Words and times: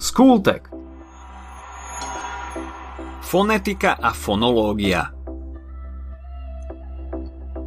Skultek 0.00 0.64
Fonetika 3.20 4.00
a 4.00 4.16
fonológia 4.16 5.12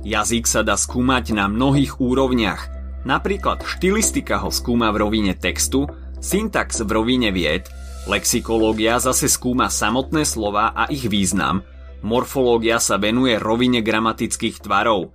Jazyk 0.01 0.49
sa 0.49 0.65
dá 0.65 0.73
skúmať 0.73 1.37
na 1.37 1.45
mnohých 1.45 2.01
úrovniach. 2.01 2.73
Napríklad 3.05 3.61
štilistika 3.61 4.41
ho 4.41 4.49
skúma 4.49 4.89
v 4.89 5.05
rovine 5.05 5.37
textu, 5.37 5.85
syntax 6.25 6.81
v 6.81 6.89
rovine 6.89 7.29
vied, 7.29 7.69
lexikológia 8.09 8.97
zase 8.97 9.29
skúma 9.29 9.69
samotné 9.69 10.25
slova 10.25 10.73
a 10.73 10.89
ich 10.89 11.05
význam, 11.05 11.61
morfológia 12.01 12.81
sa 12.81 12.97
venuje 12.97 13.37
rovine 13.37 13.85
gramatických 13.85 14.57
tvarov. 14.57 15.13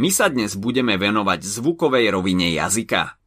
My 0.00 0.08
sa 0.08 0.32
dnes 0.32 0.56
budeme 0.56 0.96
venovať 0.96 1.44
zvukovej 1.44 2.08
rovine 2.08 2.56
jazyka. 2.56 3.20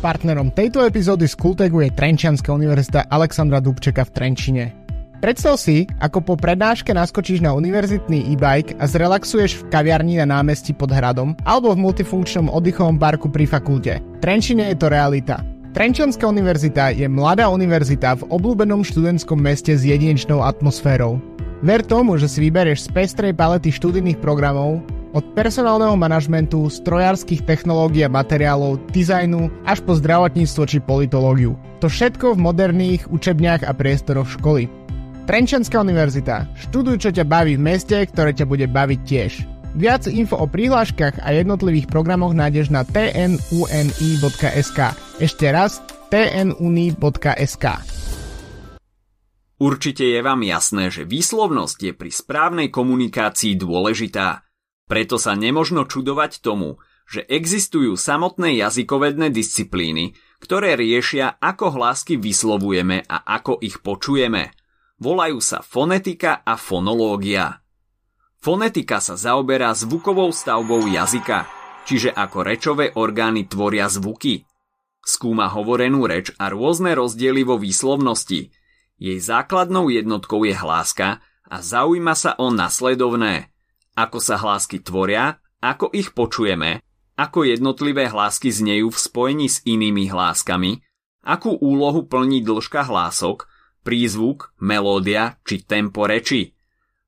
Partnerom 0.00 0.48
tejto 0.48 0.80
epizódy 0.80 1.28
z 1.28 1.36
Kultegu 1.36 1.84
je 1.84 1.92
Trenčianská 1.92 2.48
univerzita 2.56 3.12
Alexandra 3.12 3.60
Dubčeka 3.60 4.08
v 4.08 4.10
Trenčine. 4.16 4.64
Predstav 5.20 5.60
si, 5.60 5.84
ako 6.00 6.24
po 6.24 6.34
prednáške 6.40 6.96
naskočíš 6.96 7.44
na 7.44 7.52
univerzitný 7.52 8.32
e-bike 8.32 8.80
a 8.80 8.88
zrelaxuješ 8.88 9.60
v 9.60 9.66
kaviarni 9.68 10.16
na 10.16 10.40
námestí 10.40 10.72
pod 10.72 10.88
hradom 10.88 11.36
alebo 11.44 11.76
v 11.76 11.84
multifunkčnom 11.84 12.48
oddychovom 12.48 12.96
parku 12.96 13.28
pri 13.28 13.44
fakulte. 13.44 14.00
Trenčine 14.24 14.72
je 14.72 14.80
to 14.80 14.88
realita. 14.88 15.44
Trenčianská 15.76 16.24
univerzita 16.32 16.96
je 16.96 17.04
mladá 17.04 17.52
univerzita 17.52 18.24
v 18.24 18.32
obľúbenom 18.32 18.80
študentskom 18.80 19.36
meste 19.36 19.76
s 19.76 19.84
jedinečnou 19.84 20.40
atmosférou. 20.40 21.20
Ver 21.60 21.84
tomu, 21.84 22.16
že 22.16 22.24
si 22.24 22.40
vyberieš 22.40 22.88
z 22.88 22.96
pestrej 22.96 23.36
palety 23.36 23.68
študijných 23.68 24.16
programov, 24.16 24.80
od 25.10 25.24
personálneho 25.34 25.96
manažmentu, 25.98 26.70
strojárskych 26.70 27.42
technológií 27.46 28.06
a 28.06 28.10
materiálov, 28.12 28.78
dizajnu 28.94 29.50
až 29.66 29.82
po 29.82 29.98
zdravotníctvo 29.98 30.62
či 30.66 30.78
politológiu. 30.78 31.58
To 31.82 31.88
všetko 31.88 32.36
v 32.36 32.42
moderných 32.42 33.08
učebniach 33.10 33.64
a 33.66 33.72
priestoroch 33.74 34.28
školy. 34.28 34.70
Trenčanská 35.30 35.80
univerzita. 35.80 36.50
Študuj, 36.58 37.06
čo 37.06 37.10
ťa 37.14 37.22
baví 37.22 37.54
v 37.54 37.62
meste, 37.62 37.94
ktoré 37.94 38.34
ťa 38.34 38.46
bude 38.50 38.66
baviť 38.66 39.00
tiež. 39.06 39.32
Viac 39.78 40.10
info 40.10 40.34
o 40.34 40.50
prihláškach 40.50 41.22
a 41.22 41.30
jednotlivých 41.30 41.86
programoch 41.86 42.34
nájdeš 42.34 42.74
na 42.74 42.82
tnuni.sk. 42.82 44.80
Ešte 45.22 45.46
raz 45.54 45.78
tnuni.sk. 46.10 47.66
Určite 49.60 50.04
je 50.08 50.20
vám 50.24 50.42
jasné, 50.42 50.90
že 50.90 51.06
výslovnosť 51.06 51.78
je 51.84 51.92
pri 51.94 52.10
správnej 52.10 52.72
komunikácii 52.72 53.54
dôležitá. 53.60 54.49
Preto 54.90 55.22
sa 55.22 55.38
nemožno 55.38 55.86
čudovať 55.86 56.42
tomu, 56.42 56.82
že 57.06 57.22
existujú 57.22 57.94
samotné 57.94 58.58
jazykovedné 58.58 59.30
disciplíny, 59.30 60.18
ktoré 60.42 60.74
riešia, 60.74 61.38
ako 61.38 61.78
hlásky 61.78 62.18
vyslovujeme 62.18 63.06
a 63.06 63.22
ako 63.38 63.62
ich 63.62 63.78
počujeme– 63.78 64.50
Volajú 65.00 65.40
sa 65.40 65.64
fonetika 65.64 66.44
a 66.44 66.60
fonológia. 66.60 67.64
Fonetika 68.36 69.00
sa 69.00 69.16
zaoberá 69.16 69.72
zvukovou 69.72 70.28
stavbou 70.28 70.84
jazyka, 70.84 71.48
čiže 71.88 72.12
ako 72.12 72.44
rečové 72.44 72.92
orgány 72.92 73.48
tvoria 73.48 73.88
zvuky. 73.88 74.44
Skúma 75.00 75.48
hovorenú 75.48 76.04
reč 76.04 76.36
a 76.36 76.52
rôzne 76.52 76.92
rozdiely 76.92 77.48
vo 77.48 77.56
výslovnosti. 77.56 78.52
Jej 79.00 79.18
základnou 79.24 79.88
jednotkou 79.88 80.44
je 80.44 80.52
hláska 80.52 81.24
a 81.48 81.56
zaujíma 81.64 82.12
sa 82.12 82.36
o 82.36 82.52
nasledovné. 82.52 83.49
Ako 84.00 84.16
sa 84.16 84.40
hlásky 84.40 84.80
tvoria, 84.80 85.36
ako 85.60 85.92
ich 85.92 86.16
počujeme, 86.16 86.80
ako 87.20 87.44
jednotlivé 87.44 88.08
hlásky 88.08 88.48
znejú 88.48 88.88
v 88.88 88.96
spojení 88.96 89.52
s 89.52 89.60
inými 89.68 90.08
hláskami, 90.08 90.80
akú 91.20 91.52
úlohu 91.60 92.08
plní 92.08 92.40
dĺžka 92.40 92.88
hlások 92.88 93.50
prízvuk, 93.82 94.52
melódia 94.60 95.40
či 95.44 95.64
tempo 95.64 96.04
reči. 96.04 96.52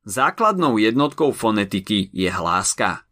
Základnou 0.02 0.82
jednotkou 0.82 1.30
fonetiky 1.30 2.10
je 2.10 2.26
hláska. 2.26 3.06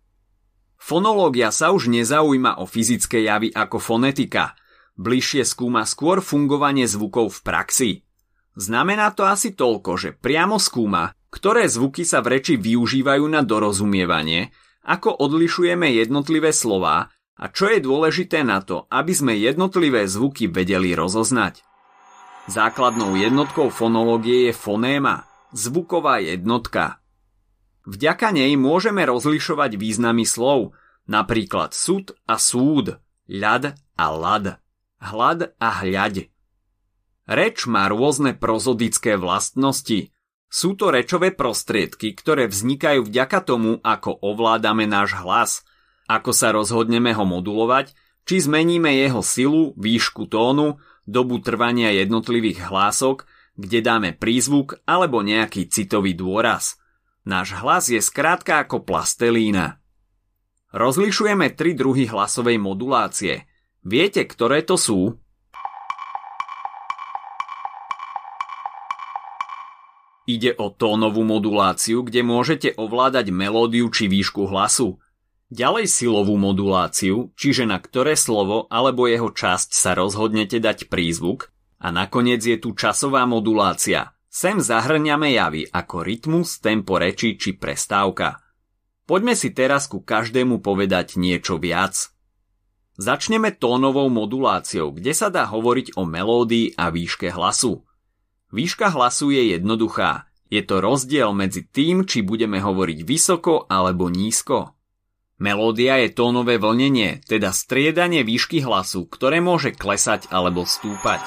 Fonológia 0.81 1.53
sa 1.55 1.71
už 1.71 1.93
nezaujíma 1.93 2.59
o 2.59 2.65
fyzické 2.65 3.22
javy 3.28 3.53
ako 3.53 3.78
fonetika, 3.78 4.56
bližšie 4.97 5.47
skúma 5.47 5.84
skôr 5.87 6.25
fungovanie 6.25 6.88
zvukov 6.88 7.31
v 7.37 7.41
praxi. 7.44 7.91
Znamená 8.59 9.15
to 9.15 9.28
asi 9.28 9.55
toľko, 9.55 9.94
že 10.00 10.10
priamo 10.16 10.59
skúma, 10.59 11.15
ktoré 11.31 11.71
zvuky 11.71 12.03
sa 12.03 12.21
v 12.21 12.39
reči 12.39 12.59
využívajú 12.59 13.25
na 13.31 13.47
dorozumievanie, 13.47 14.51
ako 14.83 15.15
odlišujeme 15.15 15.95
jednotlivé 15.95 16.51
slová 16.51 17.15
a 17.41 17.45
čo 17.49 17.73
je 17.73 17.81
dôležité 17.81 18.45
na 18.45 18.61
to, 18.61 18.85
aby 18.93 19.17
sme 19.17 19.33
jednotlivé 19.39 20.05
zvuky 20.05 20.51
vedeli 20.51 20.93
rozoznať. 20.93 21.65
Základnou 22.51 23.15
jednotkou 23.17 23.71
fonológie 23.71 24.51
je 24.51 24.55
fonéma, 24.57 25.31
zvuková 25.55 26.21
jednotka. 26.21 26.99
Vďaka 27.87 28.35
nej 28.35 28.53
môžeme 28.61 29.07
rozlišovať 29.07 29.79
významy 29.81 30.29
slov, 30.29 30.77
napríklad 31.09 31.73
súd 31.73 32.12
a 32.29 32.37
súd, 32.37 33.01
ľad 33.31 33.79
a 33.97 34.07
lad, 34.11 34.61
hlad 35.01 35.55
a 35.57 35.69
hľaď. 35.81 36.29
Reč 37.31 37.65
má 37.71 37.87
rôzne 37.87 38.35
prozodické 38.35 39.15
vlastnosti. 39.15 40.11
Sú 40.50 40.75
to 40.75 40.91
rečové 40.91 41.31
prostriedky, 41.31 42.11
ktoré 42.19 42.50
vznikajú 42.50 43.06
vďaka 43.06 43.38
tomu, 43.47 43.78
ako 43.87 44.19
ovládame 44.19 44.83
náš 44.83 45.15
hlas, 45.22 45.62
ako 46.11 46.34
sa 46.34 46.50
rozhodneme 46.50 47.15
ho 47.15 47.22
modulovať, 47.22 47.94
či 48.27 48.43
zmeníme 48.43 48.91
jeho 48.99 49.22
silu, 49.22 49.72
výšku 49.78 50.27
tónu, 50.27 50.83
dobu 51.06 51.38
trvania 51.38 51.94
jednotlivých 51.94 52.66
hlások, 52.66 53.31
kde 53.55 53.78
dáme 53.78 54.11
prízvuk 54.11 54.83
alebo 54.91 55.22
nejaký 55.22 55.71
citový 55.71 56.19
dôraz. 56.19 56.82
Náš 57.22 57.55
hlas 57.62 57.87
je 57.87 58.03
skrátka 58.03 58.67
ako 58.67 58.82
plastelína. 58.82 59.78
Rozlišujeme 60.75 61.55
tri 61.55 61.78
druhy 61.78 62.11
hlasovej 62.11 62.59
modulácie. 62.59 63.47
Viete, 63.87 64.27
ktoré 64.27 64.67
to 64.67 64.75
sú? 64.75 65.15
Ide 70.31 70.55
o 70.63 70.71
tónovú 70.71 71.27
moduláciu, 71.27 72.07
kde 72.07 72.23
môžete 72.23 72.79
ovládať 72.79 73.35
melódiu 73.35 73.91
či 73.91 74.07
výšku 74.07 74.47
hlasu. 74.47 75.03
Ďalej 75.51 75.91
silovú 75.91 76.39
moduláciu, 76.39 77.35
čiže 77.35 77.67
na 77.67 77.83
ktoré 77.83 78.15
slovo 78.15 78.71
alebo 78.71 79.11
jeho 79.11 79.35
časť 79.35 79.75
sa 79.75 79.99
rozhodnete 79.99 80.63
dať 80.63 80.87
prízvuk 80.87 81.51
a 81.83 81.91
nakoniec 81.91 82.47
je 82.47 82.63
tu 82.63 82.79
časová 82.79 83.27
modulácia. 83.27 84.15
Sem 84.31 84.63
zahrňame 84.63 85.35
javy 85.35 85.67
ako 85.67 86.07
rytmus, 86.07 86.62
tempo 86.62 87.03
reči 87.03 87.35
či 87.35 87.59
prestávka. 87.59 88.39
Poďme 89.11 89.35
si 89.35 89.51
teraz 89.51 89.91
ku 89.91 90.07
každému 90.07 90.62
povedať 90.62 91.19
niečo 91.19 91.59
viac. 91.59 92.15
Začneme 92.95 93.51
tónovou 93.59 94.07
moduláciou, 94.07 94.95
kde 94.95 95.11
sa 95.11 95.27
dá 95.27 95.51
hovoriť 95.51 95.99
o 95.99 96.07
melódii 96.07 96.79
a 96.79 96.95
výške 96.95 97.35
hlasu. 97.35 97.83
Výška 98.50 98.91
hlasu 98.91 99.31
je 99.31 99.55
jednoduchá. 99.55 100.27
Je 100.50 100.66
to 100.66 100.83
rozdiel 100.83 101.31
medzi 101.31 101.62
tým, 101.62 102.03
či 102.03 102.27
budeme 102.27 102.59
hovoriť 102.59 102.99
vysoko 103.06 103.71
alebo 103.71 104.11
nízko. 104.11 104.75
Melódia 105.41 105.97
je 106.05 106.12
tónové 106.12 106.61
vlnenie, 106.61 107.25
teda 107.25 107.55
striedanie 107.55 108.27
výšky 108.27 108.61
hlasu, 108.61 109.09
ktoré 109.09 109.41
môže 109.41 109.72
klesať 109.72 110.28
alebo 110.28 110.69
stúpať. 110.69 111.22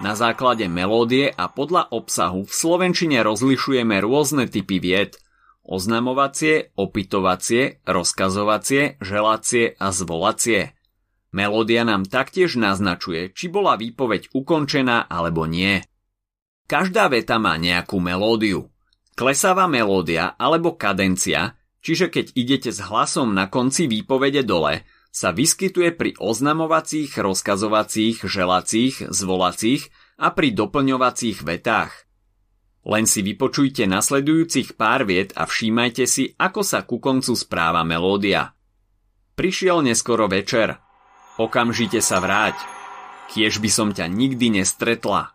Na 0.00 0.16
základe 0.16 0.66
melódie 0.72 1.28
a 1.28 1.52
podľa 1.52 1.92
obsahu 1.92 2.48
v 2.48 2.52
slovenčine 2.54 3.20
rozlišujeme 3.20 4.00
rôzne 4.00 4.48
typy 4.48 4.80
vied. 4.80 5.20
Oznamovacie, 5.62 6.74
opitovacie, 6.74 7.84
rozkazovacie, 7.84 8.98
želacie 8.98 9.76
a 9.78 9.92
zvolacie. 9.92 10.74
Melódia 11.30 11.84
nám 11.84 12.08
taktiež 12.08 12.56
naznačuje, 12.56 13.30
či 13.36 13.52
bola 13.52 13.76
výpoveď 13.76 14.32
ukončená 14.32 15.06
alebo 15.06 15.44
nie. 15.44 15.84
Každá 16.72 17.12
veta 17.12 17.36
má 17.36 17.60
nejakú 17.60 18.00
melódiu. 18.00 18.72
Klesavá 19.12 19.68
melódia 19.68 20.32
alebo 20.40 20.72
kadencia 20.72 21.60
Čiže 21.82 22.14
keď 22.14 22.26
idete 22.38 22.70
s 22.70 22.78
hlasom 22.78 23.34
na 23.34 23.50
konci 23.50 23.90
výpovede 23.90 24.46
dole, 24.46 24.86
sa 25.10 25.34
vyskytuje 25.34 25.92
pri 25.98 26.14
oznamovacích, 26.16 27.18
rozkazovacích, 27.18 28.22
želacích, 28.22 29.10
zvolacích 29.10 29.90
a 30.16 30.30
pri 30.30 30.54
doplňovacích 30.54 31.42
vetách. 31.42 31.92
Len 32.86 33.04
si 33.06 33.20
vypočujte 33.26 33.84
nasledujúcich 33.90 34.78
pár 34.78 35.04
viet 35.04 35.34
a 35.34 35.44
všímajte 35.44 36.06
si, 36.06 36.32
ako 36.38 36.62
sa 36.62 36.86
ku 36.86 37.02
koncu 37.02 37.34
správa 37.34 37.82
melódia. 37.82 38.54
Prišiel 39.34 39.82
neskoro 39.82 40.30
večer. 40.30 40.78
Okamžite 41.36 41.98
sa 41.98 42.22
vráť. 42.22 42.56
Kiež 43.34 43.58
by 43.58 43.70
som 43.70 43.88
ťa 43.90 44.06
nikdy 44.06 44.62
nestretla. 44.62 45.34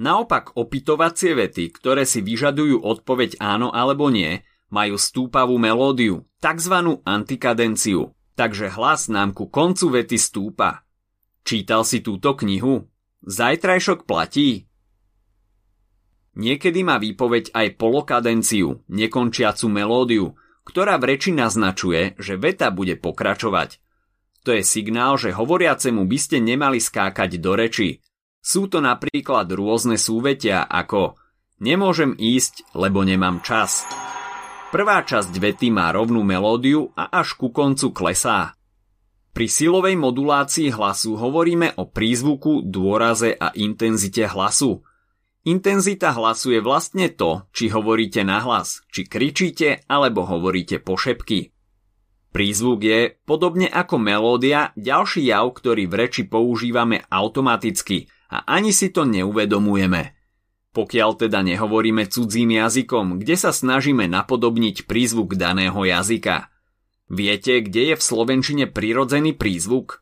Naopak 0.00 0.56
opitovacie 0.56 1.36
vety, 1.36 1.68
ktoré 1.74 2.08
si 2.08 2.24
vyžadujú 2.24 2.80
odpoveď 2.80 3.36
áno 3.42 3.68
alebo 3.68 4.08
nie, 4.08 4.40
majú 4.72 4.96
stúpavú 4.96 5.60
melódiu, 5.60 6.24
tzv. 6.40 7.02
antikadenciu, 7.04 8.16
takže 8.32 8.72
hlas 8.72 9.12
nám 9.12 9.36
ku 9.36 9.52
koncu 9.52 10.00
vety 10.00 10.16
stúpa. 10.16 10.88
Čítal 11.44 11.84
si 11.84 12.00
túto 12.00 12.32
knihu? 12.38 12.88
Zajtrajšok 13.22 14.08
platí? 14.08 14.64
Niekedy 16.32 16.80
má 16.80 16.96
výpoveď 16.96 17.52
aj 17.52 17.76
polokadenciu, 17.76 18.80
nekončiacu 18.88 19.68
melódiu, 19.68 20.32
ktorá 20.64 20.96
v 20.96 21.14
reči 21.14 21.36
naznačuje, 21.36 22.16
že 22.16 22.40
veta 22.40 22.72
bude 22.72 22.96
pokračovať. 22.96 23.76
To 24.42 24.56
je 24.56 24.64
signál, 24.64 25.20
že 25.20 25.36
hovoriacemu 25.36 26.02
by 26.08 26.18
ste 26.18 26.40
nemali 26.40 26.80
skákať 26.80 27.36
do 27.36 27.52
reči. 27.54 28.00
Sú 28.42 28.66
to 28.66 28.82
napríklad 28.82 29.46
rôzne 29.54 29.94
súvetia 29.96 30.66
ako 30.66 31.16
Nemôžem 31.62 32.18
ísť, 32.18 32.74
lebo 32.74 33.06
nemám 33.06 33.38
čas. 33.46 33.86
Prvá 34.74 35.06
časť 35.06 35.30
vety 35.30 35.70
má 35.70 35.94
rovnú 35.94 36.26
melódiu 36.26 36.90
a 36.98 37.06
až 37.22 37.38
ku 37.38 37.54
koncu 37.54 37.94
klesá. 37.94 38.58
Pri 39.30 39.46
silovej 39.46 39.94
modulácii 39.94 40.74
hlasu 40.74 41.14
hovoríme 41.14 41.78
o 41.78 41.86
prízvuku, 41.86 42.66
dôraze 42.66 43.38
a 43.38 43.54
intenzite 43.54 44.26
hlasu. 44.26 44.82
Intenzita 45.46 46.10
hlasu 46.10 46.58
je 46.58 46.60
vlastne 46.60 47.14
to, 47.14 47.46
či 47.54 47.70
hovoríte 47.70 48.26
nahlas, 48.26 48.82
či 48.90 49.06
kričíte 49.06 49.86
alebo 49.86 50.26
hovoríte 50.26 50.82
po 50.82 50.98
šepky. 50.98 51.54
Prízvuk 52.34 52.80
je, 52.82 53.00
podobne 53.22 53.70
ako 53.70 54.02
melódia, 54.02 54.74
ďalší 54.74 55.30
jav, 55.30 55.46
ktorý 55.54 55.86
v 55.86 55.94
reči 55.94 56.26
používame 56.26 57.06
automaticky 57.06 58.10
a 58.32 58.48
ani 58.48 58.72
si 58.72 58.88
to 58.88 59.04
neuvedomujeme. 59.04 60.16
Pokiaľ 60.72 61.10
teda 61.20 61.44
nehovoríme 61.44 62.08
cudzím 62.08 62.56
jazykom, 62.56 63.20
kde 63.20 63.36
sa 63.36 63.52
snažíme 63.52 64.08
napodobniť 64.08 64.88
prízvuk 64.88 65.36
daného 65.36 65.76
jazyka. 65.76 66.48
Viete, 67.12 67.60
kde 67.60 67.92
je 67.92 67.94
v 68.00 68.02
slovenčine 68.02 68.64
prirodzený 68.72 69.36
prízvuk? 69.36 70.00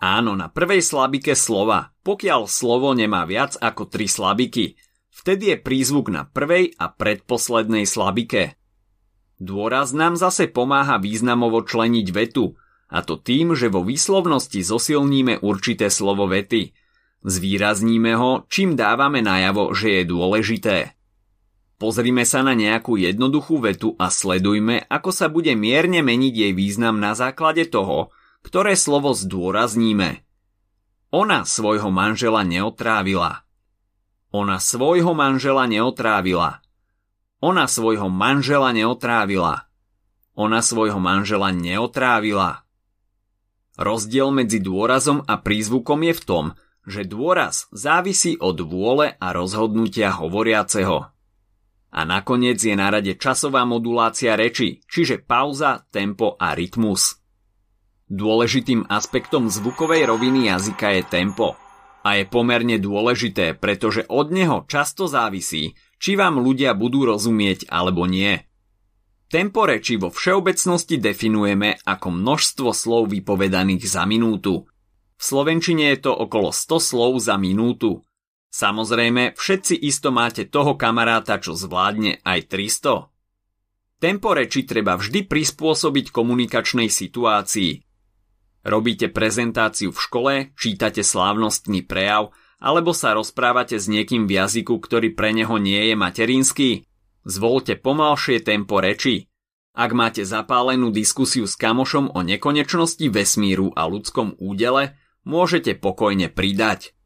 Áno, 0.00 0.32
na 0.32 0.48
prvej 0.48 0.80
slabike 0.80 1.36
slova, 1.36 1.92
pokiaľ 2.00 2.48
slovo 2.48 2.96
nemá 2.96 3.28
viac 3.28 3.60
ako 3.60 3.84
tri 3.92 4.08
slabiky– 4.08 4.72
Vtedy 5.18 5.50
je 5.50 5.56
prízvuk 5.58 6.14
na 6.14 6.22
prvej 6.30 6.78
a 6.78 6.94
predposlednej 6.94 7.90
slabike. 7.90 8.54
Dôraz 9.42 9.90
nám 9.90 10.14
zase 10.14 10.46
pomáha 10.46 11.02
významovo 11.02 11.66
členiť 11.66 12.06
vetu, 12.14 12.54
a 12.88 13.04
to 13.04 13.20
tým, 13.20 13.52
že 13.52 13.68
vo 13.68 13.84
výslovnosti 13.84 14.64
zosilníme 14.64 15.44
určité 15.44 15.92
slovo 15.92 16.24
vety. 16.24 16.72
Zvýrazníme 17.20 18.16
ho, 18.16 18.48
čím 18.48 18.74
dávame 18.78 19.20
najavo, 19.20 19.76
že 19.76 20.00
je 20.00 20.02
dôležité. 20.08 20.76
Pozrime 21.78 22.26
sa 22.26 22.42
na 22.42 22.58
nejakú 22.58 22.98
jednoduchú 22.98 23.62
vetu 23.62 23.94
a 24.02 24.10
sledujme, 24.10 24.82
ako 24.90 25.14
sa 25.14 25.30
bude 25.30 25.54
mierne 25.54 26.02
meniť 26.02 26.34
jej 26.34 26.52
význam 26.56 26.98
na 26.98 27.14
základe 27.14 27.70
toho, 27.70 28.10
ktoré 28.42 28.74
slovo 28.74 29.14
zdôrazníme. 29.14 30.26
Ona 31.14 31.46
svojho 31.46 31.92
manžela 31.94 32.42
neotrávila. 32.42 33.46
Ona 34.34 34.58
svojho 34.58 35.14
manžela 35.14 35.64
neotrávila. 35.70 36.60
Ona 37.38 37.64
svojho 37.70 38.10
manžela 38.10 38.74
neotrávila. 38.74 39.70
Ona 40.34 40.60
svojho 40.60 40.98
manžela 40.98 41.54
neotrávila. 41.54 42.67
Rozdiel 43.78 44.34
medzi 44.34 44.58
dôrazom 44.58 45.22
a 45.22 45.38
prízvukom 45.38 46.02
je 46.10 46.14
v 46.18 46.22
tom, 46.26 46.44
že 46.82 47.06
dôraz 47.06 47.70
závisí 47.70 48.34
od 48.42 48.58
vôle 48.66 49.14
a 49.14 49.30
rozhodnutia 49.30 50.10
hovoriaceho. 50.10 51.06
A 51.88 52.00
nakoniec 52.04 52.58
je 52.58 52.74
na 52.74 52.90
rade 52.90 53.14
časová 53.14 53.62
modulácia 53.62 54.34
reči, 54.34 54.82
čiže 54.90 55.22
pauza, 55.22 55.86
tempo 55.88 56.34
a 56.34 56.52
rytmus. 56.52 57.22
Dôležitým 58.10 58.90
aspektom 58.90 59.46
zvukovej 59.46 60.10
roviny 60.10 60.50
jazyka 60.50 60.98
je 60.98 61.02
tempo– 61.06 61.54
a 62.08 62.16
je 62.16 62.24
pomerne 62.24 62.80
dôležité, 62.80 63.52
pretože 63.52 64.08
od 64.08 64.32
neho 64.32 64.64
často 64.64 65.04
závisí, 65.04 65.76
či 66.00 66.16
vám 66.16 66.40
ľudia 66.40 66.72
budú 66.72 67.04
rozumieť 67.04 67.68
alebo 67.68 68.08
nie. 68.08 68.47
Tempo 69.28 69.68
reči 69.68 70.00
vo 70.00 70.08
všeobecnosti 70.08 70.96
definujeme 70.96 71.76
ako 71.84 72.08
množstvo 72.08 72.72
slov 72.72 73.12
vypovedaných 73.12 73.84
za 73.84 74.08
minútu. 74.08 74.64
V 75.20 75.22
slovenčine 75.22 75.92
je 75.92 76.08
to 76.08 76.12
okolo 76.16 76.48
100 76.48 76.80
slov 76.80 77.12
za 77.20 77.36
minútu. 77.36 78.04
Samozrejme, 78.48 79.36
všetci 79.36 79.76
isto 79.84 80.08
máte 80.08 80.48
toho 80.48 80.80
kamaráta, 80.80 81.36
čo 81.36 81.52
zvládne 81.52 82.24
aj 82.24 82.48
300. 82.48 83.12
Tempo 84.00 84.32
reči 84.32 84.64
treba 84.64 84.96
vždy 84.96 85.28
prispôsobiť 85.28 86.08
komunikačnej 86.08 86.88
situácii, 86.88 87.88
Robíte 88.68 89.08
prezentáciu 89.08 89.94
v 89.94 90.02
škole, 90.02 90.34
čítate 90.58 91.06
slávnostný 91.06 91.86
prejav, 91.86 92.34
alebo 92.60 92.92
sa 92.92 93.14
rozprávate 93.16 93.80
s 93.80 93.86
niekým 93.86 94.26
v 94.26 94.44
jazyku, 94.44 94.76
ktorý 94.82 95.14
pre 95.14 95.32
neho 95.32 95.56
nie 95.56 95.88
je 95.88 95.94
materinský? 95.96 96.70
Zvolte 97.28 97.76
pomalšie 97.76 98.40
tempo 98.40 98.80
reči. 98.80 99.28
Ak 99.76 99.92
máte 99.92 100.24
zapálenú 100.24 100.88
diskusiu 100.88 101.44
s 101.44 101.60
kamošom 101.60 102.16
o 102.16 102.24
nekonečnosti 102.24 103.04
vesmíru 103.12 103.68
a 103.76 103.84
ľudskom 103.84 104.40
údele, 104.40 104.96
môžete 105.28 105.76
pokojne 105.76 106.32
pridať. 106.32 106.96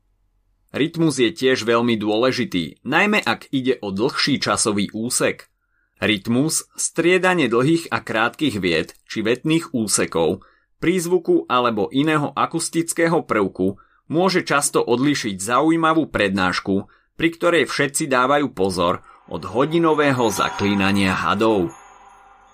Rytmus 0.71 1.19
je 1.19 1.35
tiež 1.35 1.67
veľmi 1.67 1.99
dôležitý, 1.99 2.87
najmä 2.87 3.19
ak 3.19 3.51
ide 3.51 3.83
o 3.83 3.91
dlhší 3.91 4.39
časový 4.39 4.95
úsek. 4.95 5.51
Rytmus, 5.99 6.71
striedanie 6.79 7.51
dlhých 7.51 7.91
a 7.91 7.99
krátkých 7.99 8.63
vied 8.63 8.95
či 9.11 9.27
vetných 9.27 9.75
úsekov– 9.75 10.41
prízvuku 10.83 11.47
alebo 11.47 11.87
iného 11.95 12.35
akustického 12.35 13.23
prvku 13.23 13.79
môže 14.11 14.43
často 14.43 14.83
odlišiť 14.83 15.39
zaujímavú 15.39 16.11
prednášku, 16.11 16.91
pri 17.15 17.29
ktorej 17.31 17.65
všetci 17.71 18.11
dávajú 18.11 18.51
pozor 18.51 19.07
od 19.33 19.49
hodinového 19.49 20.29
zaklínania 20.29 21.17
hadov. 21.17 21.73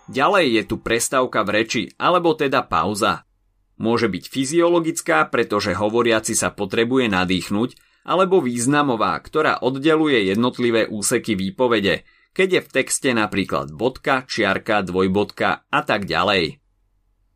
Ďalej 0.06 0.46
je 0.54 0.62
tu 0.62 0.76
prestávka 0.78 1.42
v 1.42 1.50
reči, 1.50 1.82
alebo 1.98 2.38
teda 2.38 2.62
pauza. 2.62 3.26
Môže 3.82 4.06
byť 4.06 4.24
fyziologická, 4.30 5.26
pretože 5.26 5.74
hovoriaci 5.74 6.38
sa 6.38 6.54
potrebuje 6.54 7.10
nadýchnuť, 7.10 7.70
alebo 8.06 8.38
významová, 8.38 9.18
ktorá 9.18 9.58
oddeluje 9.58 10.30
jednotlivé 10.30 10.86
úseky 10.86 11.34
výpovede, 11.34 12.06
keď 12.32 12.48
je 12.48 12.60
v 12.62 12.72
texte 12.72 13.10
napríklad 13.10 13.74
bodka, 13.74 14.22
čiarka, 14.30 14.86
dvojbodka 14.86 15.66
a 15.68 15.80
tak 15.82 16.06
ďalej. 16.06 16.62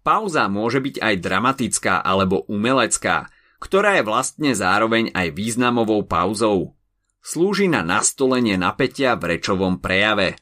Pauza 0.07 0.47
môže 0.47 0.79
byť 0.79 1.03
aj 1.03 1.15
dramatická 1.19 1.95
alebo 1.99 2.47
umelecká, 2.47 3.27
ktorá 3.59 3.99
je 3.99 4.07
vlastne 4.07 4.51
zároveň 4.55 5.11
aj 5.15 5.35
významovou 5.35 6.07
pauzou. 6.07 6.79
Slúži 7.23 7.71
na 7.71 7.87
nastolenie 7.87 8.59
napätia 8.59 9.15
v 9.15 9.39
rečovom 9.39 9.79
prejave. 9.79 10.35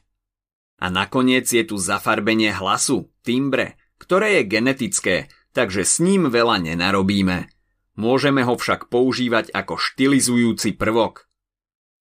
A 0.81 0.89
nakoniec 0.89 1.45
je 1.45 1.61
tu 1.61 1.77
zafarbenie 1.77 2.49
hlasu, 2.49 3.13
timbre, 3.21 3.77
ktoré 4.01 4.41
je 4.41 4.49
genetické, 4.49 5.15
takže 5.53 5.85
s 5.85 6.01
ním 6.01 6.33
veľa 6.33 6.57
nenarobíme. 6.57 7.53
Môžeme 8.01 8.41
ho 8.41 8.57
však 8.57 8.89
používať 8.89 9.53
ako 9.53 9.77
štilizujúci 9.77 10.73
prvok. 10.73 11.29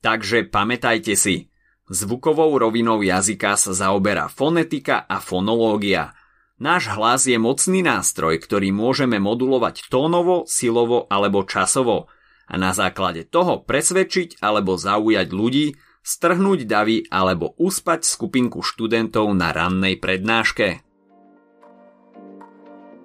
Takže 0.01 0.49
pamätajte 0.49 1.13
si, 1.13 1.53
zvukovou 1.93 2.57
rovinou 2.57 3.05
jazyka 3.05 3.61
sa 3.61 3.77
zaoberá 3.77 4.33
fonetika 4.33 5.05
a 5.05 5.21
fonológia– 5.21 6.11
Náš 6.61 6.93
hlas 6.93 7.25
je 7.25 7.41
mocný 7.41 7.81
nástroj, 7.81 8.37
ktorý 8.37 8.69
môžeme 8.69 9.17
modulovať 9.17 9.89
tónovo, 9.89 10.45
silovo 10.45 11.09
alebo 11.09 11.49
časovo 11.49 12.13
a 12.51 12.55
na 12.59 12.75
základe 12.75 13.23
toho 13.23 13.63
presvedčiť 13.63 14.43
alebo 14.43 14.75
zaujať 14.75 15.29
ľudí, 15.31 15.79
strhnúť 16.03 16.67
davy 16.67 17.07
alebo 17.07 17.55
uspať 17.55 18.03
skupinku 18.03 18.67
študentov 18.67 19.31
na 19.39 19.55
rannej 19.55 20.03
prednáške. 20.03 20.83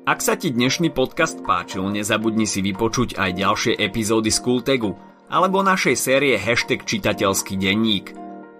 Ak 0.06 0.22
sa 0.22 0.38
ti 0.38 0.54
dnešný 0.54 0.94
podcast 0.94 1.42
páčil, 1.46 1.86
nezabudni 1.90 2.46
si 2.46 2.62
vypočuť 2.62 3.18
aj 3.18 3.32
ďalšie 3.38 3.74
epizódy 3.78 4.30
z 4.34 4.40
Kultegu 4.42 4.98
alebo 5.30 5.66
našej 5.66 5.98
série 5.98 6.38
Hashtag 6.38 6.86
čitateľský 6.86 7.58
denník. 7.58 8.14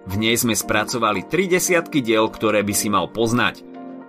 V 0.06 0.14
nej 0.18 0.38
sme 0.38 0.54
spracovali 0.54 1.26
3 1.26 1.58
desiatky 1.58 2.02
diel, 2.02 2.30
ktoré 2.30 2.62
by 2.62 2.74
si 2.74 2.86
mal 2.86 3.10
poznať– 3.10 3.62